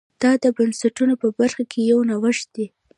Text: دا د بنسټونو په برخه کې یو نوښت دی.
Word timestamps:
دا 0.21 0.31
د 0.43 0.45
بنسټونو 0.57 1.13
په 1.21 1.27
برخه 1.39 1.63
کې 1.71 1.79
یو 1.91 1.99
نوښت 2.09 2.45
دی. 2.55 2.65